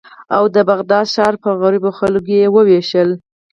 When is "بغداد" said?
0.69-1.05